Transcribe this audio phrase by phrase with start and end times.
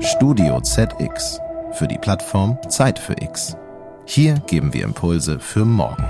[0.00, 1.40] Studio ZX
[1.72, 3.56] für die Plattform Zeit für X.
[4.04, 6.04] Hier geben wir Impulse für morgen.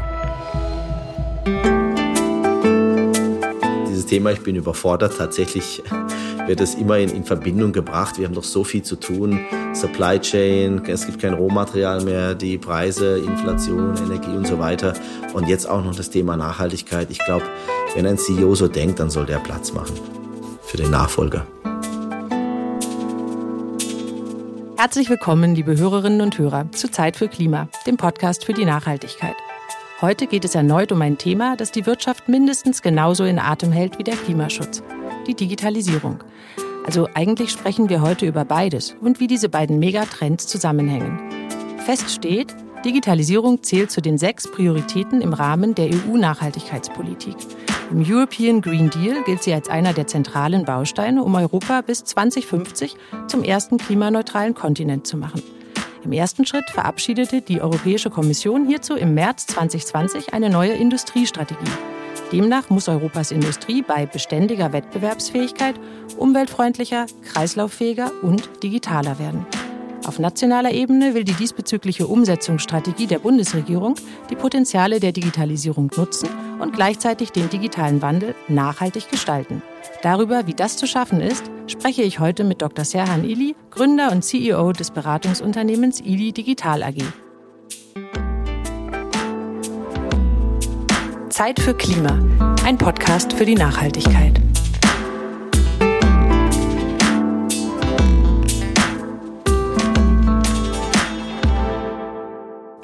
[3.89, 5.83] Dieses Thema, ich bin überfordert, tatsächlich
[6.47, 8.19] wird es immer in, in, Verbindung gebracht.
[8.19, 9.41] Wir haben doch so viel zu tun.
[9.75, 14.95] Supply Chain, es gibt kein Rohmaterial mehr, die Preise, Inflation, Energie und so weiter.
[15.35, 17.11] Und jetzt auch noch das Thema Nachhaltigkeit.
[17.11, 17.45] Ich glaube,
[17.95, 19.95] wenn ein CEO so denkt, dann soll der Platz machen
[20.63, 21.47] für den Nachfolger.
[24.79, 29.35] Herzlich willkommen, liebe Hörerinnen und Hörer, zu Zeit für Klima, dem Podcast für die Nachhaltigkeit.
[30.01, 33.99] Heute geht es erneut um ein Thema, das die Wirtschaft mindestens genauso in Atem hält
[33.99, 34.85] wie der Klimaschutz,
[35.27, 36.23] die Digitalisierung.
[36.87, 41.19] Also eigentlich sprechen wir heute über beides und wie diese beiden Megatrends zusammenhängen.
[41.85, 47.35] Fest steht, Digitalisierung zählt zu den sechs Prioritäten im Rahmen der EU-Nachhaltigkeitspolitik.
[47.91, 52.97] Im European Green Deal gilt sie als einer der zentralen Bausteine, um Europa bis 2050
[53.29, 55.43] zum ersten klimaneutralen Kontinent zu machen.
[56.05, 61.71] Im ersten Schritt verabschiedete die Europäische Kommission hierzu im März 2020 eine neue Industriestrategie.
[62.31, 65.77] Demnach muss Europas Industrie bei beständiger Wettbewerbsfähigkeit
[66.19, 69.47] umweltfreundlicher, kreislauffähiger und digitaler werden.
[70.07, 73.97] Auf nationaler Ebene will die diesbezügliche Umsetzungsstrategie der Bundesregierung
[74.31, 76.29] die Potenziale der Digitalisierung nutzen
[76.61, 79.63] und gleichzeitig den digitalen Wandel nachhaltig gestalten.
[80.03, 82.85] Darüber, wie das zu schaffen ist, spreche ich heute mit Dr.
[82.85, 87.03] Serhan Ili, Gründer und CEO des Beratungsunternehmens Ili Digital AG.
[91.29, 92.19] Zeit für Klima,
[92.65, 94.41] ein Podcast für die Nachhaltigkeit.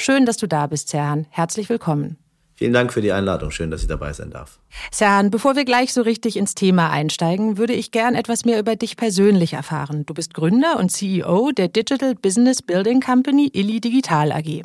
[0.04, 1.24] Schön, dass du da bist, Serhan.
[1.30, 2.18] Herzlich willkommen.
[2.52, 3.50] Vielen Dank für die Einladung.
[3.50, 4.58] Schön, dass ich dabei sein darf.
[4.90, 8.76] Serhan, bevor wir gleich so richtig ins Thema einsteigen, würde ich gern etwas mehr über
[8.76, 10.04] dich persönlich erfahren.
[10.04, 14.64] Du bist Gründer und CEO der Digital Business Building Company Illy Digital AG.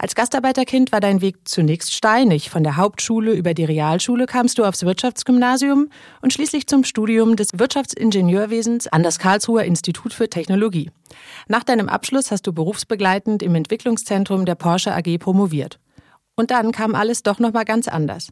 [0.00, 2.50] Als Gastarbeiterkind war dein Weg zunächst steinig.
[2.50, 5.88] Von der Hauptschule über die Realschule kamst du aufs Wirtschaftsgymnasium
[6.22, 10.92] und schließlich zum Studium des Wirtschaftsingenieurwesens an das Karlsruher Institut für Technologie.
[11.48, 15.80] Nach deinem Abschluss hast du berufsbegleitend im Entwicklungszentrum der Porsche AG promoviert.
[16.36, 18.28] Und dann kam alles doch noch mal ganz anders.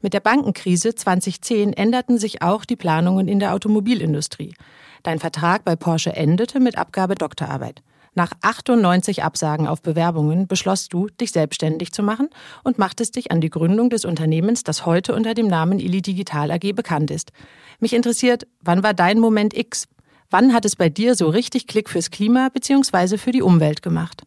[0.00, 4.54] Mit der Bankenkrise 2010 änderten sich auch die Planungen in der Automobilindustrie.
[5.02, 7.82] Dein Vertrag bei Porsche endete mit Abgabe Doktorarbeit.
[8.14, 12.28] Nach 98 Absagen auf Bewerbungen beschlossst du, dich selbstständig zu machen
[12.64, 16.50] und machtest dich an die Gründung des Unternehmens, das heute unter dem Namen Ili Digital
[16.50, 17.30] AG bekannt ist.
[17.78, 19.86] Mich interessiert, wann war dein Moment X?
[20.28, 23.16] Wann hat es bei dir so richtig Klick fürs Klima bzw.
[23.16, 24.22] für die Umwelt gemacht?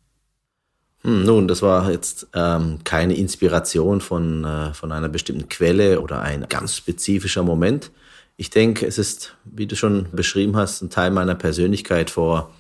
[1.02, 6.22] Hm, nun, das war jetzt ähm, keine Inspiration von, äh, von einer bestimmten Quelle oder
[6.22, 7.92] ein ganz spezifischer Moment.
[8.38, 12.54] Ich denke, es ist, wie du schon beschrieben hast, ein Teil meiner Persönlichkeit vor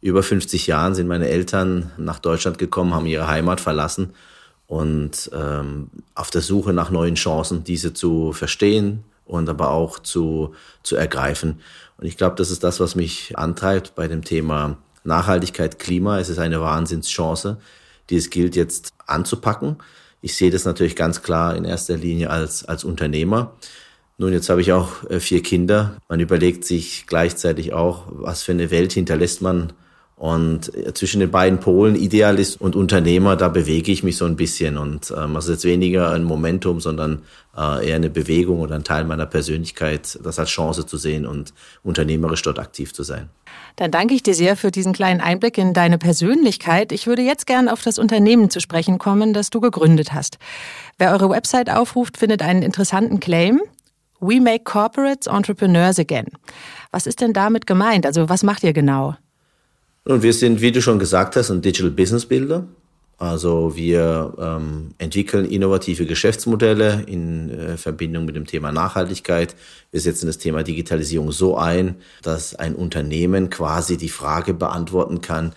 [0.00, 4.14] über 50 Jahren sind meine Eltern nach Deutschland gekommen, haben ihre Heimat verlassen
[4.66, 10.54] und ähm, auf der Suche nach neuen Chancen, diese zu verstehen und aber auch zu,
[10.82, 11.60] zu ergreifen.
[11.96, 16.20] Und ich glaube, das ist das, was mich antreibt bei dem Thema Nachhaltigkeit, Klima.
[16.20, 17.58] Es ist eine Wahnsinnschance,
[18.10, 19.76] die es gilt jetzt anzupacken.
[20.20, 23.54] Ich sehe das natürlich ganz klar in erster Linie als, als Unternehmer.
[24.16, 25.96] Nun, jetzt habe ich auch äh, vier Kinder.
[26.08, 29.72] Man überlegt sich gleichzeitig auch, was für eine Welt hinterlässt man
[30.18, 34.34] und äh, zwischen den beiden Polen, Idealist und Unternehmer, da bewege ich mich so ein
[34.34, 34.76] bisschen.
[34.76, 37.22] Und ähm, also jetzt weniger ein Momentum, sondern
[37.56, 41.54] äh, eher eine Bewegung oder ein Teil meiner Persönlichkeit, das als Chance zu sehen und
[41.84, 43.28] unternehmerisch dort aktiv zu sein.
[43.76, 46.90] Dann danke ich dir sehr für diesen kleinen Einblick in deine Persönlichkeit.
[46.90, 50.38] Ich würde jetzt gerne auf das Unternehmen zu sprechen kommen, das du gegründet hast.
[50.98, 53.60] Wer eure Website aufruft, findet einen interessanten Claim.
[54.18, 56.26] We make corporates entrepreneurs again.
[56.90, 58.04] Was ist denn damit gemeint?
[58.04, 59.14] Also was macht ihr genau?
[60.08, 62.66] Und wir sind, wie du schon gesagt hast, ein Digital Business Builder.
[63.18, 69.54] Also wir ähm, entwickeln innovative Geschäftsmodelle in äh, Verbindung mit dem Thema Nachhaltigkeit.
[69.90, 75.52] Wir setzen das Thema Digitalisierung so ein, dass ein Unternehmen quasi die Frage beantworten kann,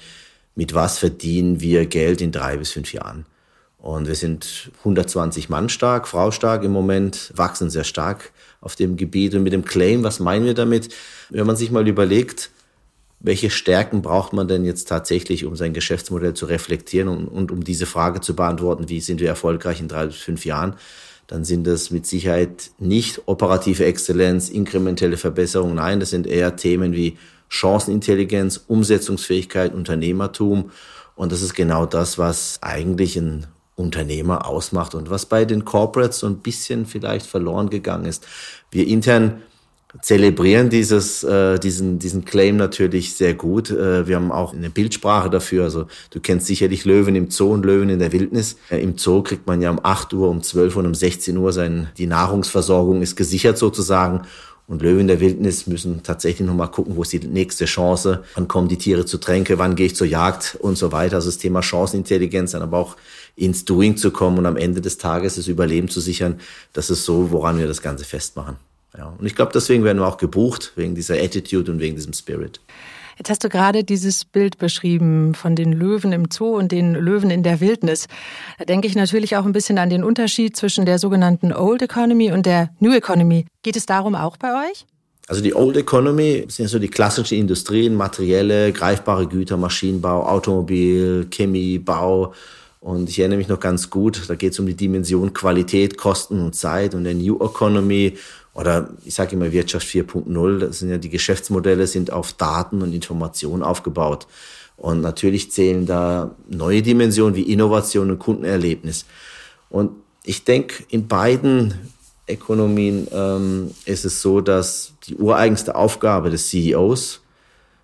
[0.54, 3.26] mit was verdienen wir Geld in drei bis fünf Jahren.
[3.78, 8.98] Und wir sind 120 Mann stark, Frau stark im Moment, wachsen sehr stark auf dem
[8.98, 9.34] Gebiet.
[9.34, 10.90] Und mit dem Claim, was meinen wir damit?
[11.30, 12.50] Wenn man sich mal überlegt,
[13.24, 17.64] welche Stärken braucht man denn jetzt tatsächlich, um sein Geschäftsmodell zu reflektieren und, und um
[17.64, 20.76] diese Frage zu beantworten, wie sind wir erfolgreich in drei bis fünf Jahren,
[21.28, 25.76] dann sind das mit Sicherheit nicht operative Exzellenz, inkrementelle Verbesserungen.
[25.76, 30.72] Nein, das sind eher Themen wie Chancenintelligenz, Umsetzungsfähigkeit, Unternehmertum.
[31.16, 36.20] Und das ist genau das, was eigentlich ein Unternehmer ausmacht und was bei den Corporates
[36.20, 38.28] so ein bisschen vielleicht verloren gegangen ist.
[38.70, 39.42] Wir intern
[40.02, 43.70] zelebrieren dieses, äh, diesen, diesen Claim natürlich sehr gut.
[43.72, 45.66] Äh, wir haben auch eine Bildsprache dafür.
[45.66, 48.58] Also du kennst sicherlich Löwen im Zoo und Löwen in der Wildnis.
[48.70, 51.36] Äh, Im Zoo kriegt man ja um 8 Uhr, um 12 Uhr und um 16
[51.38, 54.22] Uhr sein, die Nahrungsversorgung ist gesichert sozusagen.
[54.68, 58.70] Und Löwen der Wildnis müssen tatsächlich nochmal gucken, wo ist die nächste Chance, wann kommen
[58.70, 61.18] die Tiere zu Tränke, wann gehe ich zur Jagd und so weiter.
[61.18, 62.96] Also das Thema Chancenintelligenz, dann aber auch
[63.36, 66.40] ins Doing zu kommen und am Ende des Tages das Überleben zu sichern,
[66.72, 68.56] das ist so, woran wir das Ganze festmachen.
[68.98, 72.14] Ja, und ich glaube, deswegen werden wir auch gebucht, wegen dieser Attitude und wegen diesem
[72.14, 72.60] Spirit.
[73.18, 77.30] Jetzt hast du gerade dieses Bild beschrieben von den Löwen im Zoo und den Löwen
[77.30, 78.08] in der Wildnis.
[78.58, 82.32] Da denke ich natürlich auch ein bisschen an den Unterschied zwischen der sogenannten Old Economy
[82.32, 83.46] und der New Economy.
[83.64, 84.86] Geht es darum auch bei euch?
[85.28, 91.78] Also die Old Economy sind so die klassischen Industrien, materielle, greifbare Güter, Maschinenbau, Automobil, Chemie,
[91.78, 92.34] Bau.
[92.80, 96.42] Und ich erinnere mich noch ganz gut, da geht es um die Dimension Qualität, Kosten
[96.42, 96.96] und Zeit.
[96.96, 98.18] Und der New Economy
[98.54, 102.94] oder ich sage immer Wirtschaft 4.0, das sind ja die Geschäftsmodelle sind auf Daten und
[102.94, 104.28] Informationen aufgebaut.
[104.78, 109.06] Und natürlich zählen da neue Dimensionen wie Innovation und Kundenerlebnis.
[109.70, 109.92] Und
[110.24, 111.76] ich denke, in beiden
[112.28, 117.22] Ökonomien ähm, ist es so, dass die ureigenste Aufgabe des CEOs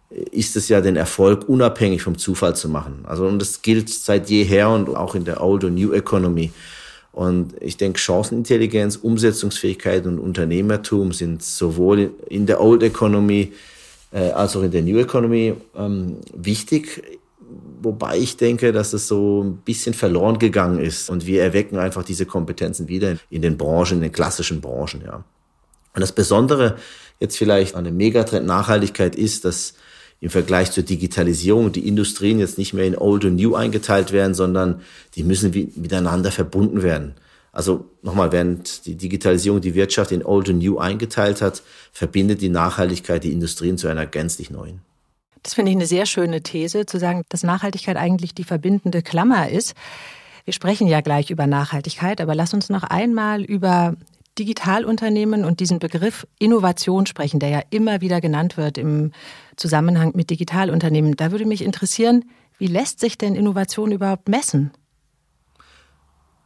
[0.10, 3.04] ist es ja, den Erfolg unabhängig vom Zufall zu machen.
[3.04, 6.52] Also und das gilt seit jeher und auch in der Old und New Economy.
[7.12, 13.54] Und ich denke, Chancenintelligenz, Umsetzungsfähigkeit und Unternehmertum sind sowohl in der Old Economy
[14.12, 17.04] äh, als auch in der New Economy ähm, wichtig.
[17.82, 21.10] Wobei ich denke, dass es so ein bisschen verloren gegangen ist.
[21.10, 25.24] Und wir erwecken einfach diese Kompetenzen wieder in den Branchen, in den klassischen Branchen, ja.
[25.94, 26.76] Und das Besondere
[27.20, 29.74] jetzt vielleicht an dem Megatrend Nachhaltigkeit ist, dass
[30.20, 34.34] im Vergleich zur Digitalisierung die Industrien jetzt nicht mehr in Old und New eingeteilt werden,
[34.34, 34.82] sondern
[35.16, 37.16] die müssen miteinander verbunden werden.
[37.52, 42.50] Also nochmal, während die Digitalisierung die Wirtschaft in Old und New eingeteilt hat, verbindet die
[42.50, 44.82] Nachhaltigkeit die Industrien zu einer gänzlich neuen.
[45.44, 49.50] Das finde ich eine sehr schöne These, zu sagen, dass Nachhaltigkeit eigentlich die verbindende Klammer
[49.50, 49.74] ist.
[50.46, 53.96] Wir sprechen ja gleich über Nachhaltigkeit, aber lass uns noch einmal über
[54.40, 59.12] Digitalunternehmen und diesen Begriff Innovation sprechen, der ja immer wieder genannt wird im
[59.56, 61.16] Zusammenhang mit Digitalunternehmen.
[61.16, 62.26] Da würde mich interessieren,
[62.58, 64.72] wie lässt sich denn Innovation überhaupt messen?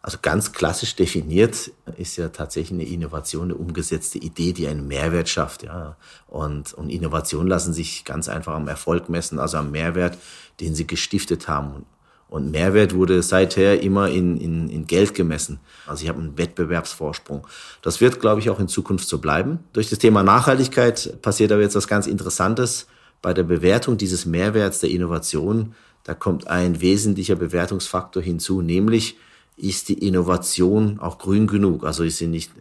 [0.04, 5.30] Also ganz klassisch definiert ist ja tatsächlich eine Innovation eine umgesetzte Idee, die einen Mehrwert
[5.30, 5.62] schafft.
[5.62, 5.96] Ja.
[6.28, 10.18] Und, und Innovationen lassen sich ganz einfach am Erfolg messen, also am Mehrwert,
[10.60, 11.86] den sie gestiftet haben.
[12.32, 15.60] Und Mehrwert wurde seither immer in, in, in Geld gemessen.
[15.86, 17.46] Also ich habe einen Wettbewerbsvorsprung.
[17.82, 19.60] Das wird, glaube ich, auch in Zukunft so bleiben.
[19.74, 22.88] Durch das Thema Nachhaltigkeit passiert aber jetzt was ganz Interessantes.
[23.22, 25.76] Bei der Bewertung dieses Mehrwerts der Innovation,
[26.06, 29.18] da kommt ein wesentlicher Bewertungsfaktor hinzu, nämlich
[29.58, 31.84] ist die Innovation auch grün genug?
[31.84, 32.54] Also ist sie nicht,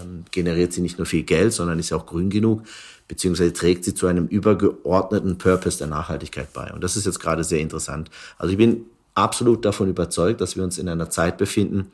[0.00, 2.62] ähm, generiert sie nicht nur viel Geld, sondern ist sie auch grün genug?
[3.08, 6.72] Beziehungsweise trägt sie zu einem übergeordneten Purpose der Nachhaltigkeit bei.
[6.72, 8.10] Und das ist jetzt gerade sehr interessant.
[8.38, 11.90] Also ich bin absolut davon überzeugt, dass wir uns in einer Zeit befinden,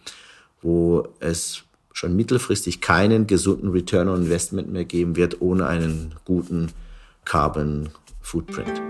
[0.61, 1.63] wo es
[1.93, 6.73] schon mittelfristig keinen gesunden Return on Investment mehr geben wird ohne einen guten
[7.25, 8.81] Carbon Footprint.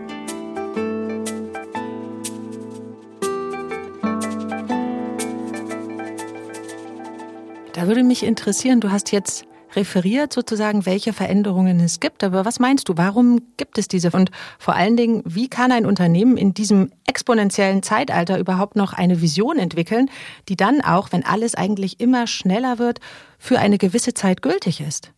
[7.72, 12.24] Da würde mich interessieren, du hast jetzt referiert sozusagen, welche Veränderungen es gibt.
[12.24, 14.10] Aber was meinst du, warum gibt es diese?
[14.10, 19.20] Und vor allen Dingen, wie kann ein Unternehmen in diesem exponentiellen Zeitalter überhaupt noch eine
[19.20, 20.10] Vision entwickeln,
[20.48, 23.00] die dann auch, wenn alles eigentlich immer schneller wird,
[23.38, 25.12] für eine gewisse Zeit gültig ist?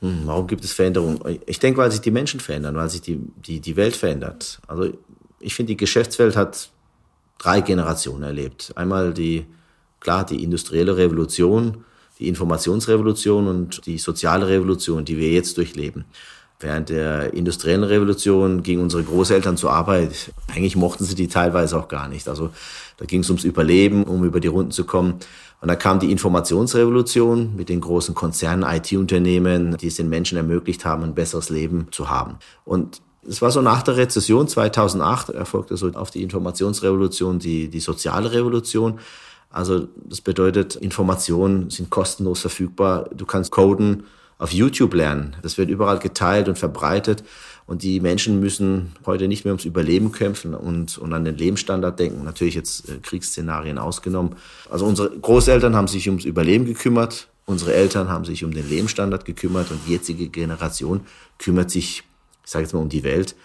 [0.00, 1.20] Hm, warum gibt es Veränderungen?
[1.46, 4.60] Ich denke, weil sich die Menschen verändern, weil sich die, die, die Welt verändert.
[4.66, 4.92] Also
[5.40, 6.70] ich finde, die Geschäftswelt hat
[7.38, 8.72] drei Generationen erlebt.
[8.76, 9.46] Einmal die,
[10.00, 11.84] klar, die industrielle Revolution,
[12.18, 16.04] die Informationsrevolution und die soziale Revolution, die wir jetzt durchleben.
[16.60, 20.32] Während der industriellen Revolution gingen unsere Großeltern zur Arbeit.
[20.54, 22.28] Eigentlich mochten sie die teilweise auch gar nicht.
[22.28, 22.50] Also
[22.96, 25.14] da ging es ums Überleben, um über die Runden zu kommen.
[25.60, 30.84] Und dann kam die Informationsrevolution mit den großen Konzernen, IT-Unternehmen, die es den Menschen ermöglicht
[30.84, 32.36] haben, ein besseres Leben zu haben.
[32.64, 37.80] Und es war so nach der Rezession 2008 erfolgte so auf die Informationsrevolution die, die
[37.80, 39.00] soziale Revolution.
[39.54, 43.08] Also das bedeutet, Informationen sind kostenlos verfügbar.
[43.14, 44.02] Du kannst Coden
[44.36, 45.36] auf YouTube lernen.
[45.42, 47.22] Das wird überall geteilt und verbreitet.
[47.64, 52.00] Und die Menschen müssen heute nicht mehr ums Überleben kämpfen und, und an den Lebensstandard
[52.00, 52.24] denken.
[52.24, 54.34] Natürlich jetzt äh, Kriegsszenarien ausgenommen.
[54.70, 57.28] Also unsere Großeltern haben sich ums Überleben gekümmert.
[57.46, 61.02] Unsere Eltern haben sich um den Lebensstandard gekümmert und die jetzige Generation
[61.38, 62.02] kümmert sich,
[62.44, 63.36] ich sage jetzt mal, um die Welt.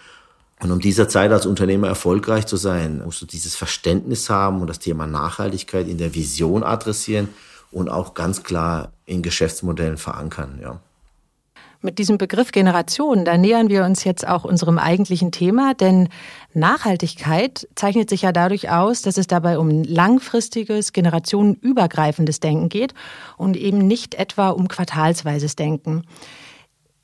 [0.62, 4.66] Und um dieser Zeit als Unternehmer erfolgreich zu sein, musst du dieses Verständnis haben und
[4.66, 7.28] das Thema Nachhaltigkeit in der Vision adressieren
[7.70, 10.80] und auch ganz klar in Geschäftsmodellen verankern, ja.
[11.82, 16.10] Mit diesem Begriff Generation, da nähern wir uns jetzt auch unserem eigentlichen Thema, denn
[16.52, 22.92] Nachhaltigkeit zeichnet sich ja dadurch aus, dass es dabei um langfristiges, generationenübergreifendes Denken geht
[23.38, 26.02] und eben nicht etwa um quartalsweises Denken.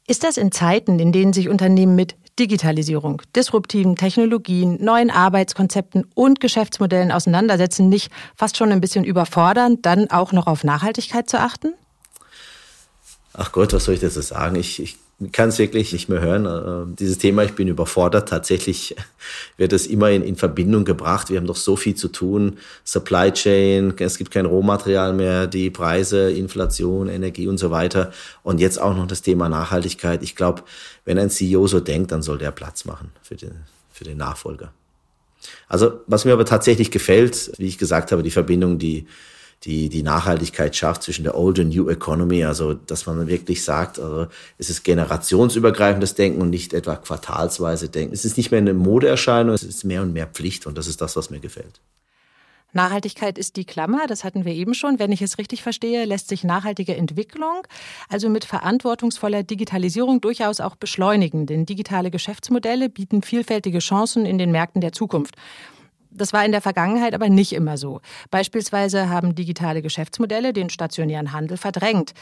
[0.06, 6.40] Ist das in Zeiten, in denen sich Unternehmen mit Digitalisierung, disruptiven Technologien, neuen Arbeitskonzepten und
[6.40, 11.74] Geschäftsmodellen auseinandersetzen, nicht fast schon ein bisschen überfordernd, dann auch noch auf Nachhaltigkeit zu achten?
[13.38, 14.56] Ach Gott, was soll ich dazu sagen?
[14.56, 14.96] Ich, ich
[15.32, 16.46] kann es wirklich nicht mehr hören.
[16.46, 18.30] Äh, dieses Thema, ich bin überfordert.
[18.30, 18.96] Tatsächlich
[19.58, 21.28] wird es immer in, in Verbindung gebracht.
[21.28, 22.56] Wir haben doch so viel zu tun.
[22.84, 28.10] Supply Chain, es gibt kein Rohmaterial mehr, die Preise, Inflation, Energie und so weiter.
[28.42, 30.22] Und jetzt auch noch das Thema Nachhaltigkeit.
[30.22, 30.62] Ich glaube,
[31.04, 33.52] wenn ein CEO so denkt, dann soll der Platz machen für den,
[33.92, 34.72] für den Nachfolger.
[35.68, 39.06] Also, was mir aber tatsächlich gefällt, wie ich gesagt habe, die Verbindung, die
[39.64, 43.98] die, die Nachhaltigkeit schafft zwischen der Old und New Economy, also dass man wirklich sagt,
[43.98, 44.26] also
[44.58, 48.14] es ist generationsübergreifendes Denken und nicht etwa quartalsweise Denken.
[48.14, 51.00] Es ist nicht mehr eine Modeerscheinung, es ist mehr und mehr Pflicht und das ist
[51.00, 51.80] das, was mir gefällt.
[52.72, 54.98] Nachhaltigkeit ist die Klammer, das hatten wir eben schon.
[54.98, 57.66] Wenn ich es richtig verstehe, lässt sich nachhaltige Entwicklung,
[58.08, 61.46] also mit verantwortungsvoller Digitalisierung, durchaus auch beschleunigen.
[61.46, 65.36] Denn digitale Geschäftsmodelle bieten vielfältige Chancen in den Märkten der Zukunft.
[66.16, 68.00] Das war in der Vergangenheit aber nicht immer so.
[68.30, 72.14] Beispielsweise haben digitale Geschäftsmodelle den stationären Handel verdrängt.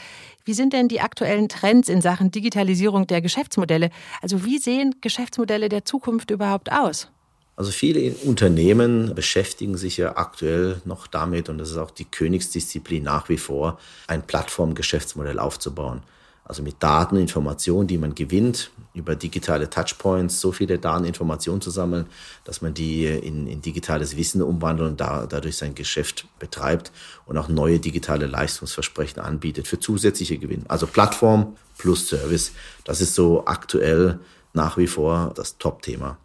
[0.43, 3.89] Wie sind denn die aktuellen Trends in Sachen Digitalisierung der Geschäftsmodelle?
[4.21, 7.09] Also wie sehen Geschäftsmodelle der Zukunft überhaupt aus?
[7.57, 13.03] Also viele Unternehmen beschäftigen sich ja aktuell noch damit, und das ist auch die Königsdisziplin
[13.03, 16.03] nach wie vor, ein Plattformgeschäftsmodell aufzubauen.
[16.47, 21.71] Also mit Daten, Informationen, die man gewinnt, über digitale Touchpoints, so viele Daten, Informationen zu
[21.71, 22.05] sammeln,
[22.43, 26.91] dass man die in, in digitales Wissen umwandelt und da, dadurch sein Geschäft betreibt
[27.25, 30.65] und auch neue digitale Leistungsversprechen anbietet für zusätzliche Gewinn.
[30.67, 32.51] Also Plattform plus Service,
[32.83, 34.19] das ist so aktuell
[34.53, 36.17] nach wie vor das Top-Thema.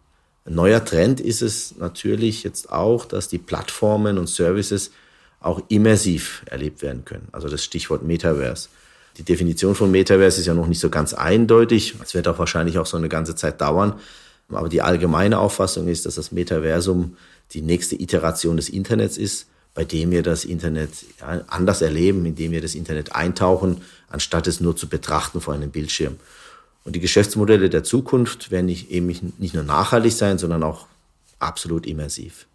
[0.45, 4.91] Ein neuer Trend ist es natürlich jetzt auch, dass die Plattformen und Services
[5.39, 7.27] auch immersiv erlebt werden können.
[7.31, 8.69] Also das Stichwort Metaverse.
[9.17, 11.95] Die Definition von Metaverse ist ja noch nicht so ganz eindeutig.
[12.03, 13.93] Es wird auch wahrscheinlich auch so eine ganze Zeit dauern.
[14.49, 17.17] Aber die allgemeine Auffassung ist, dass das Metaversum
[17.53, 20.89] die nächste Iteration des Internets ist, bei dem wir das Internet
[21.47, 26.17] anders erleben, indem wir das Internet eintauchen, anstatt es nur zu betrachten vor einem Bildschirm.
[26.83, 30.87] Und die Geschäftsmodelle der Zukunft werden nicht, eben nicht nur nachhaltig sein, sondern auch
[31.39, 32.47] absolut immersiv.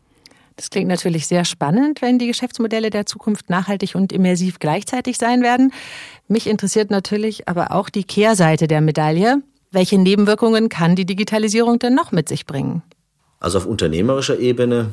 [0.57, 5.43] Das klingt natürlich sehr spannend, wenn die Geschäftsmodelle der Zukunft nachhaltig und immersiv gleichzeitig sein
[5.43, 5.71] werden.
[6.29, 9.43] Mich interessiert natürlich aber auch die Kehrseite der Medaille.
[9.71, 12.83] Welche Nebenwirkungen kann die Digitalisierung denn noch mit sich bringen?
[13.39, 14.93] Also auf unternehmerischer Ebene,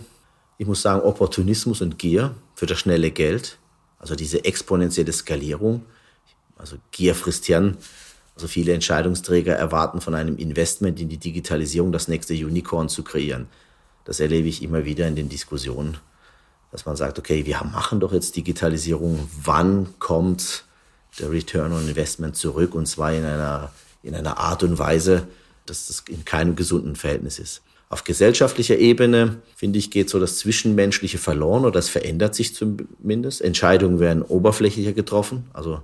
[0.58, 3.58] ich muss sagen, Opportunismus und Gier für das schnelle Geld,
[3.98, 5.84] also diese exponentielle Skalierung.
[6.58, 7.78] Also Gier frisst Hirn.
[8.36, 13.48] Also viele Entscheidungsträger erwarten von einem Investment in die Digitalisierung das nächste Unicorn zu kreieren.
[14.06, 15.98] Das erlebe ich immer wieder in den Diskussionen,
[16.72, 19.30] dass man sagt, okay, wir machen doch jetzt Digitalisierung.
[19.44, 20.66] Wann kommt
[21.20, 22.76] der Return on Investment zurück?
[22.76, 25.28] Und zwar in einer, in einer Art und Weise,
[25.66, 27.62] dass das in keinem gesunden Verhältnis ist.
[27.94, 33.42] Auf gesellschaftlicher Ebene, finde ich, geht so das Zwischenmenschliche verloren oder das verändert sich zumindest.
[33.42, 35.46] Entscheidungen werden oberflächlicher getroffen.
[35.54, 35.84] Also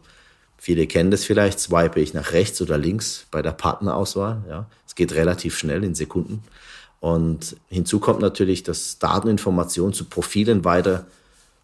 [0.57, 4.43] viele kennen das vielleicht, swipe ich nach rechts oder links bei der Partnerauswahl.
[4.49, 6.41] Ja, es geht relativ schnell in Sekunden.
[6.99, 11.05] Und hinzu kommt natürlich, dass Dateninformationen zu Profilen weiter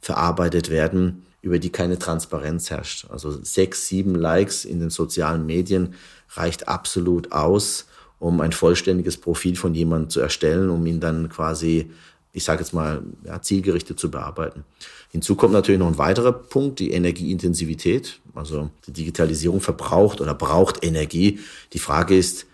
[0.05, 3.07] verarbeitet werden, über die keine Transparenz herrscht.
[3.09, 5.95] Also sechs, sieben Likes in den sozialen Medien
[6.35, 7.87] reicht absolut aus,
[8.19, 11.89] um ein vollständiges Profil von jemandem zu erstellen, um ihn dann quasi,
[12.33, 14.63] ich sage jetzt mal, ja, zielgerichtet zu bearbeiten.
[15.11, 18.19] Hinzu kommt natürlich noch ein weiterer Punkt, die Energieintensivität.
[18.35, 21.39] Also die Digitalisierung verbraucht oder braucht Energie.
[21.73, 22.45] Die Frage ist,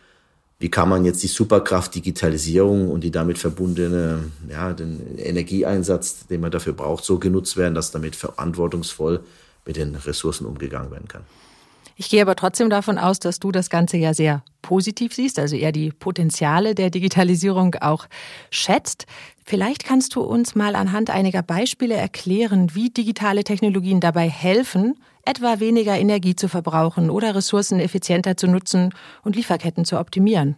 [0.62, 6.40] wie kann man jetzt die Superkraft Digitalisierung und die damit verbundene, ja, den Energieeinsatz, den
[6.40, 9.22] man dafür braucht, so genutzt werden, dass damit verantwortungsvoll
[9.66, 11.24] mit den Ressourcen umgegangen werden kann.
[11.96, 15.56] Ich gehe aber trotzdem davon aus, dass du das Ganze ja sehr positiv siehst, also
[15.56, 18.08] eher die Potenziale der Digitalisierung auch
[18.50, 19.06] schätzt.
[19.44, 25.60] Vielleicht kannst du uns mal anhand einiger Beispiele erklären, wie digitale Technologien dabei helfen, etwa
[25.60, 28.94] weniger Energie zu verbrauchen oder Ressourcen effizienter zu nutzen
[29.24, 30.56] und Lieferketten zu optimieren.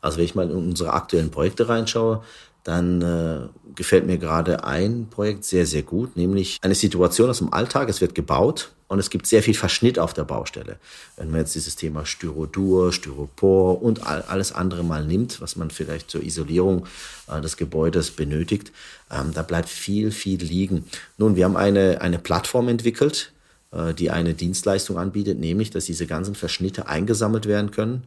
[0.00, 2.22] Also wenn ich mal in unsere aktuellen Projekte reinschaue,
[2.64, 7.52] dann äh, gefällt mir gerade ein Projekt sehr, sehr gut, nämlich eine Situation aus dem
[7.52, 7.90] Alltag.
[7.90, 10.76] Es wird gebaut und es gibt sehr viel Verschnitt auf der Baustelle.
[11.16, 15.70] Wenn man jetzt dieses Thema Styrodur, Styropor und all, alles andere mal nimmt, was man
[15.70, 16.86] vielleicht zur Isolierung
[17.28, 18.72] äh, des Gebäudes benötigt,
[19.10, 20.86] ähm, da bleibt viel, viel liegen.
[21.18, 23.32] Nun, wir haben eine, eine Plattform entwickelt,
[23.72, 28.04] äh, die eine Dienstleistung anbietet, nämlich, dass diese ganzen Verschnitte eingesammelt werden können.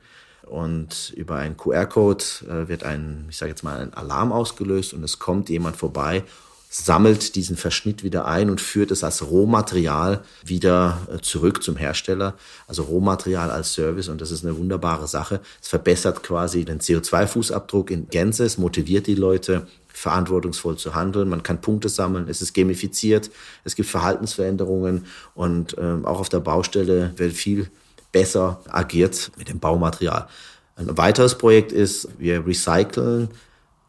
[0.49, 5.03] Und über einen QR-Code äh, wird ein, ich sage jetzt mal, ein Alarm ausgelöst und
[5.03, 6.23] es kommt jemand vorbei
[6.69, 12.35] sammelt diesen Verschnitt wieder ein und führt es als Rohmaterial wieder äh, zurück zum Hersteller.
[12.67, 15.39] Also Rohmaterial als Service und das ist eine wunderbare Sache.
[15.61, 21.29] Es verbessert quasi den CO2-Fußabdruck in Gänze, es motiviert die Leute, verantwortungsvoll zu handeln.
[21.29, 23.31] Man kann Punkte sammeln, es ist gamifiziert,
[23.63, 27.69] es gibt Verhaltensveränderungen und ähm, auch auf der Baustelle wird viel
[28.17, 30.27] besser agiert mit dem Baumaterial.
[30.75, 33.29] Ein weiteres Projekt ist, wir recyceln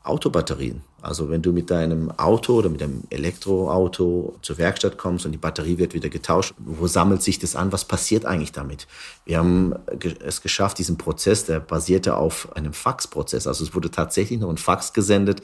[0.03, 0.83] Autobatterien.
[1.01, 5.39] Also wenn du mit deinem Auto oder mit einem Elektroauto zur Werkstatt kommst und die
[5.39, 7.73] Batterie wird wieder getauscht, wo sammelt sich das an?
[7.73, 8.87] Was passiert eigentlich damit?
[9.25, 9.75] Wir haben
[10.23, 13.47] es geschafft, diesen Prozess, der basierte auf einem Faxprozess.
[13.47, 15.41] Also es wurde tatsächlich noch ein Fax gesendet,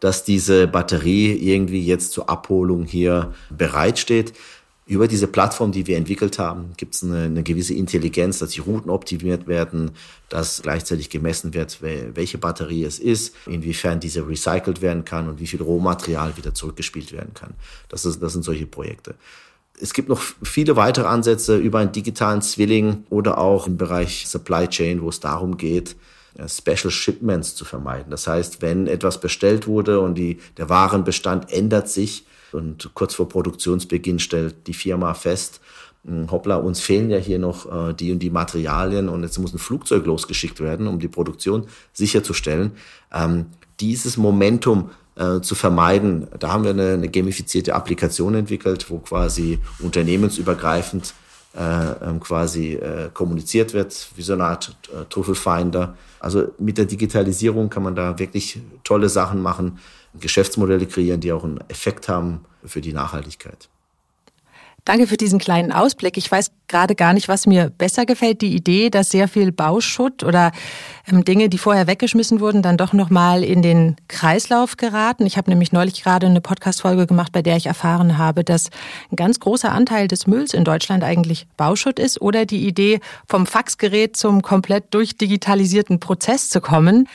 [0.00, 4.34] dass diese Batterie irgendwie jetzt zur Abholung hier bereitsteht
[4.86, 8.60] über diese Plattform, die wir entwickelt haben, gibt es eine, eine, gewisse Intelligenz, dass die
[8.60, 9.90] Routen optimiert werden,
[10.28, 15.48] dass gleichzeitig gemessen wird, welche Batterie es ist, inwiefern diese recycelt werden kann und wie
[15.48, 17.54] viel Rohmaterial wieder zurückgespielt werden kann.
[17.88, 19.16] Das, ist, das sind solche Projekte.
[19.78, 24.68] Es gibt noch viele weitere Ansätze über einen digitalen Zwilling oder auch im Bereich Supply
[24.68, 25.96] Chain, wo es darum geht,
[26.38, 28.10] äh, Special Shipments zu vermeiden.
[28.10, 33.28] Das heißt, wenn etwas bestellt wurde und die, der Warenbestand ändert sich, und kurz vor
[33.28, 35.60] Produktionsbeginn stellt die Firma fest,
[36.04, 39.52] hm, hoppla, uns fehlen ja hier noch äh, die und die Materialien und jetzt muss
[39.52, 42.72] ein Flugzeug losgeschickt werden, um die Produktion sicherzustellen.
[43.12, 43.46] Ähm,
[43.80, 49.58] dieses Momentum äh, zu vermeiden, da haben wir eine, eine gamifizierte Applikation entwickelt, wo quasi
[49.80, 51.14] unternehmensübergreifend
[51.56, 55.96] äh, ähm, quasi äh, kommuniziert wird, wie so eine Art äh, Trüffelfinder.
[56.20, 59.78] Also mit der Digitalisierung kann man da wirklich tolle Sachen machen.
[60.20, 63.68] Geschäftsmodelle kreieren, die auch einen Effekt haben für die Nachhaltigkeit.
[64.86, 66.16] Danke für diesen kleinen Ausblick.
[66.16, 68.40] Ich weiß gerade gar nicht, was mir besser gefällt.
[68.40, 70.52] Die Idee, dass sehr viel Bauschutt oder
[71.10, 75.26] ähm, Dinge, die vorher weggeschmissen wurden, dann doch nochmal in den Kreislauf geraten.
[75.26, 78.70] Ich habe nämlich neulich gerade eine Podcast-Folge gemacht, bei der ich erfahren habe, dass
[79.10, 82.22] ein ganz großer Anteil des Mülls in Deutschland eigentlich Bauschutt ist.
[82.22, 87.08] Oder die Idee, vom Faxgerät zum komplett durchdigitalisierten Prozess zu kommen.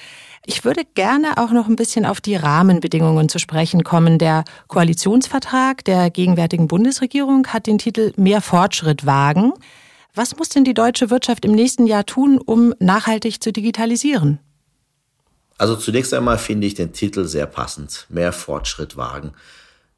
[0.45, 4.17] Ich würde gerne auch noch ein bisschen auf die Rahmenbedingungen zu sprechen kommen.
[4.17, 9.53] Der Koalitionsvertrag der gegenwärtigen Bundesregierung hat den Titel Mehr Fortschritt wagen.
[10.15, 14.39] Was muss denn die deutsche Wirtschaft im nächsten Jahr tun, um nachhaltig zu digitalisieren?
[15.59, 18.07] Also zunächst einmal finde ich den Titel sehr passend.
[18.09, 19.33] Mehr Fortschritt wagen.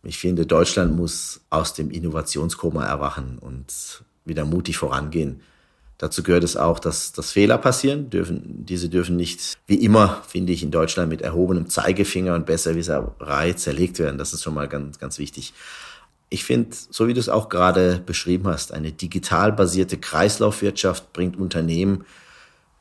[0.04, 5.40] Ich finde, Deutschland muss aus dem Innovationskoma erwachen und wieder mutig vorangehen.
[5.98, 8.10] Dazu gehört es auch, dass, dass Fehler passieren.
[8.10, 13.54] Dürfen, diese dürfen nicht, wie immer, finde ich, in Deutschland mit erhobenem Zeigefinger und Besserwisserei
[13.54, 14.18] zerlegt werden.
[14.18, 15.54] Das ist schon mal ganz, ganz wichtig.
[16.30, 21.38] Ich finde, so wie du es auch gerade beschrieben hast, eine digital basierte Kreislaufwirtschaft bringt
[21.38, 22.06] Unternehmen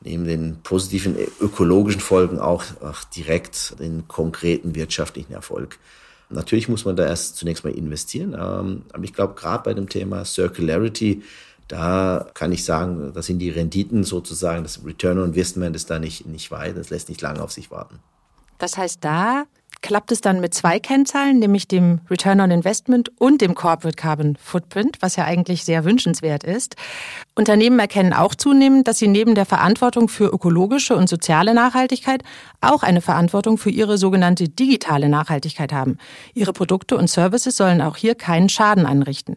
[0.05, 5.79] neben den positiven ökologischen Folgen auch, auch direkt den konkreten wirtschaftlichen Erfolg.
[6.31, 9.88] Natürlich muss man da erst zunächst mal investieren, ähm, aber ich glaube, gerade bei dem
[9.88, 11.22] Thema Circularity
[11.73, 15.99] da kann ich sagen, das sind die Renditen sozusagen, das Return on Investment ist da
[15.99, 17.99] nicht, nicht weit, das lässt nicht lange auf sich warten.
[18.59, 19.45] Das heißt, da
[19.83, 24.37] klappt es dann mit zwei Kennzahlen, nämlich dem Return on Investment und dem Corporate Carbon
[24.42, 26.77] Footprint, was ja eigentlich sehr wünschenswert ist.
[27.35, 32.23] Unternehmen erkennen auch zunehmend, dass sie neben der Verantwortung für ökologische und soziale Nachhaltigkeit
[32.61, 35.99] auch eine Verantwortung für ihre sogenannte digitale Nachhaltigkeit haben.
[36.33, 39.37] Ihre Produkte und Services sollen auch hier keinen Schaden anrichten.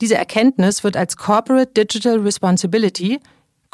[0.00, 3.20] Diese Erkenntnis wird als Corporate Digital Responsibility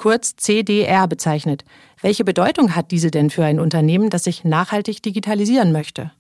[0.00, 1.62] kurz CDR bezeichnet.
[2.00, 6.10] Welche Bedeutung hat diese denn für ein Unternehmen, das sich nachhaltig digitalisieren möchte?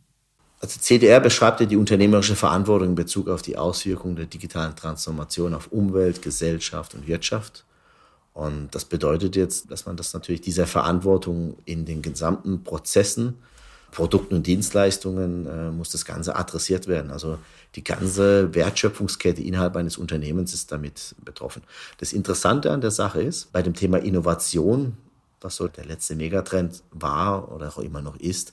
[0.60, 5.54] Also CDR beschreibt ja die unternehmerische Verantwortung in Bezug auf die Auswirkungen der digitalen Transformation
[5.54, 7.64] auf Umwelt, Gesellschaft und Wirtschaft.
[8.34, 13.38] Und das bedeutet jetzt, dass man das natürlich dieser Verantwortung in den gesamten Prozessen,
[13.90, 17.10] Produkten und Dienstleistungen äh, muss das Ganze adressiert werden.
[17.10, 17.38] Also
[17.74, 21.62] die ganze Wertschöpfungskette innerhalb eines Unternehmens ist damit betroffen.
[21.98, 24.96] Das Interessante an der Sache ist, bei dem Thema Innovation,
[25.40, 28.52] was so der letzte Megatrend war oder auch immer noch ist,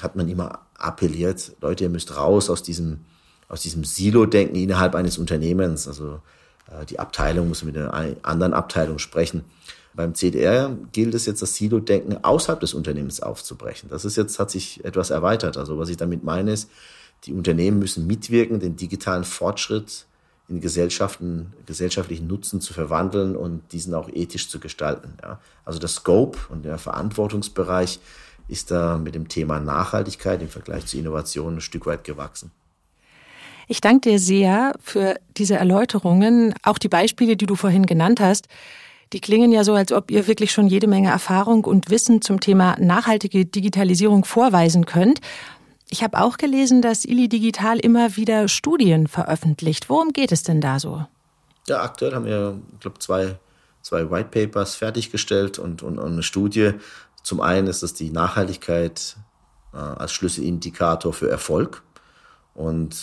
[0.00, 3.04] hat man immer appelliert, Leute, ihr müsst raus aus diesem,
[3.48, 5.86] aus diesem Silo-Denken innerhalb eines Unternehmens.
[5.86, 6.20] Also
[6.70, 9.44] äh, die Abteilung muss mit einer anderen Abteilung sprechen.
[9.94, 13.88] Beim CDR gilt es jetzt, das Silo-Denken außerhalb des Unternehmens aufzubrechen.
[13.88, 15.56] Das ist jetzt, hat sich etwas erweitert.
[15.56, 16.68] Also was ich damit meine ist,
[17.24, 20.06] die Unternehmen müssen mitwirken, den digitalen Fortschritt
[20.48, 25.14] in Gesellschaften, gesellschaftlichen Nutzen zu verwandeln und diesen auch ethisch zu gestalten.
[25.22, 25.40] Ja.
[25.64, 27.98] Also der Scope und der Verantwortungsbereich
[28.48, 32.50] ist da mit dem Thema Nachhaltigkeit im Vergleich zu Innovation ein Stück weit gewachsen.
[33.68, 38.48] Ich danke dir sehr für diese Erläuterungen, auch die Beispiele, die du vorhin genannt hast.
[39.14, 42.40] Die klingen ja so, als ob ihr wirklich schon jede Menge Erfahrung und Wissen zum
[42.40, 45.20] Thema nachhaltige Digitalisierung vorweisen könnt.
[45.88, 49.88] Ich habe auch gelesen, dass Ili Digital immer wieder Studien veröffentlicht.
[49.88, 51.06] Worum geht es denn da so?
[51.68, 53.36] Ja, aktuell haben wir, ich glaube, zwei,
[53.82, 56.72] zwei White Papers fertiggestellt und, und, und eine Studie.
[57.22, 59.16] Zum einen ist es die Nachhaltigkeit
[59.72, 61.84] äh, als Schlüsselindikator für Erfolg.
[62.52, 62.96] Und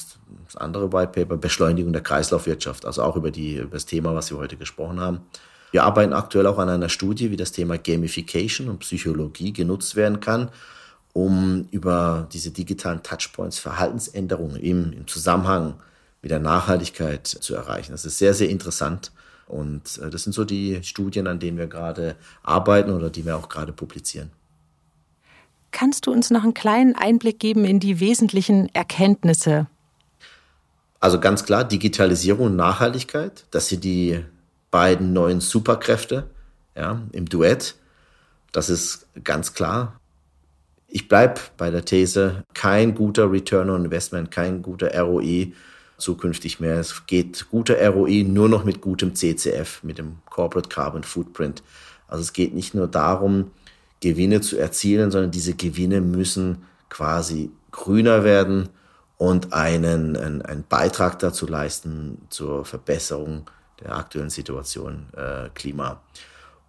[0.46, 4.30] das andere White Paper, Beschleunigung der Kreislaufwirtschaft, also auch über, die, über das Thema, was
[4.30, 5.22] wir heute gesprochen haben.
[5.72, 10.20] Wir arbeiten aktuell auch an einer Studie, wie das Thema Gamification und Psychologie genutzt werden
[10.20, 10.50] kann,
[11.14, 15.76] um über diese digitalen Touchpoints Verhaltensänderungen im, im Zusammenhang
[16.22, 17.92] mit der Nachhaltigkeit zu erreichen.
[17.94, 19.12] Das ist sehr, sehr interessant.
[19.48, 23.38] Und äh, das sind so die Studien, an denen wir gerade arbeiten oder die wir
[23.38, 24.30] auch gerade publizieren.
[25.72, 29.68] Kannst du uns noch einen kleinen Einblick geben in die wesentlichen Erkenntnisse?
[31.00, 34.24] Also ganz klar, Digitalisierung und Nachhaltigkeit, das sind die
[34.72, 36.30] beiden neuen Superkräfte
[36.76, 37.76] ja, im Duett.
[38.52, 40.00] Das ist ganz klar.
[40.88, 45.54] Ich bleibe bei der These, kein guter Return on Investment, kein guter ROI
[45.98, 46.80] zukünftig mehr.
[46.80, 51.64] Es geht guter ROI nur noch mit gutem CCF, mit dem Corporate Carbon Footprint.
[52.08, 53.52] Also es geht nicht nur darum,
[54.02, 58.70] Gewinne zu erzielen, sondern diese Gewinne müssen quasi grüner werden
[59.18, 63.50] und einen, einen, einen Beitrag dazu leisten zur Verbesserung
[63.84, 66.02] der aktuellen Situation äh, Klima.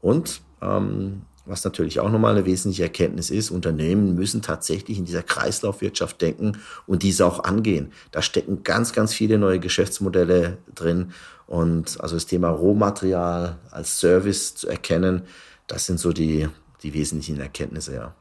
[0.00, 5.24] Und ähm, was natürlich auch nochmal eine wesentliche Erkenntnis ist, Unternehmen müssen tatsächlich in dieser
[5.24, 7.92] Kreislaufwirtschaft denken und diese auch angehen.
[8.12, 11.12] Da stecken ganz, ganz viele neue Geschäftsmodelle drin.
[11.46, 15.22] Und also das Thema Rohmaterial als Service zu erkennen,
[15.66, 16.48] das sind so die,
[16.82, 18.14] die wesentlichen Erkenntnisse, ja.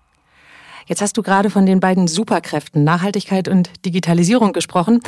[0.87, 4.99] Jetzt hast du gerade von den beiden Superkräften Nachhaltigkeit und Digitalisierung gesprochen.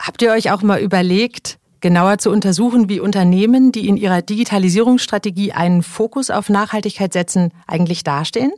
[0.00, 5.52] Habt ihr euch auch mal überlegt, genauer zu untersuchen, wie Unternehmen, die in ihrer Digitalisierungsstrategie
[5.52, 8.52] einen Fokus auf Nachhaltigkeit setzen, eigentlich dastehen?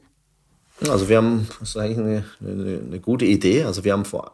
[0.89, 3.65] Also wir haben, das ist eigentlich eine, eine, eine gute Idee.
[3.65, 4.33] Also wir haben vor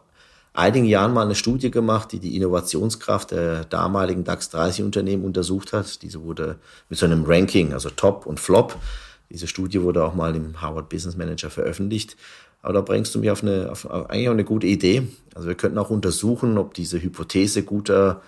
[0.53, 5.73] einigen Jahren mal eine Studie gemacht, die die Innovationskraft der damaligen DAX 30 Unternehmen untersucht
[5.73, 6.01] hat.
[6.01, 6.57] Diese wurde
[6.89, 8.75] mit so einem Ranking, also Top und Flop,
[9.29, 12.17] diese Studie wurde auch mal im Harvard Business Manager veröffentlicht.
[12.61, 15.07] Aber da bringst du mich auf eine, auf eigentlich auf eine gute Idee.
[15.35, 18.21] Also wir könnten auch untersuchen, ob diese Hypothese guter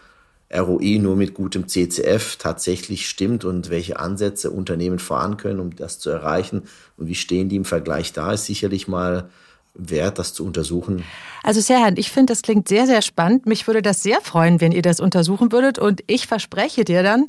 [0.53, 5.99] ROI nur mit gutem CCF tatsächlich stimmt und welche Ansätze Unternehmen fahren können, um das
[5.99, 6.63] zu erreichen
[6.97, 9.29] und wie stehen die im Vergleich da, ist sicherlich mal
[9.73, 11.03] wert, das zu untersuchen.
[11.43, 13.45] Also Serhan, ich finde, das klingt sehr, sehr spannend.
[13.45, 15.79] Mich würde das sehr freuen, wenn ihr das untersuchen würdet.
[15.79, 17.27] Und ich verspreche dir dann,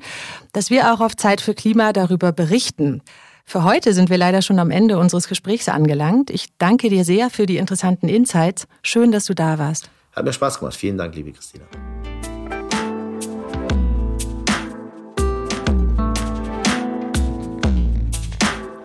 [0.53, 3.01] dass wir auch auf Zeit für Klima darüber berichten.
[3.45, 6.31] Für heute sind wir leider schon am Ende unseres Gesprächs angelangt.
[6.31, 8.67] Ich danke dir sehr für die interessanten Insights.
[8.83, 9.91] Schön, dass du da warst.
[10.13, 10.77] Hat mir Spaß gemacht.
[10.77, 11.65] Vielen Dank, liebe Christina.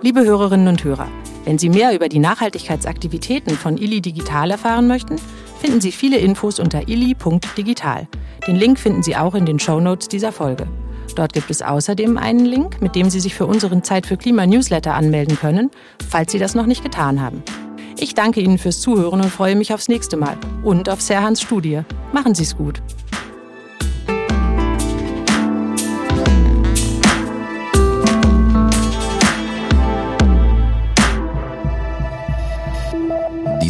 [0.03, 1.07] Liebe Hörerinnen und Hörer,
[1.43, 5.15] wenn Sie mehr über die Nachhaltigkeitsaktivitäten von Illy Digital erfahren möchten,
[5.59, 8.07] finden Sie viele Infos unter illy.digital.
[8.45, 10.67] Den Link finden Sie auch in den Show Notes dieser Folge.
[11.15, 14.45] Dort gibt es außerdem einen Link, mit dem Sie sich für unseren Zeit für Klima
[14.45, 15.71] Newsletter anmelden können,
[16.07, 17.41] falls Sie das noch nicht getan haben.
[17.99, 21.81] Ich danke Ihnen fürs Zuhören und freue mich aufs nächste Mal und auf Serhans Studie.
[22.13, 22.83] Machen Sie es gut.